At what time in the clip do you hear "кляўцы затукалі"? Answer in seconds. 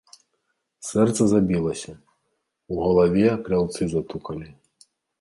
3.47-4.53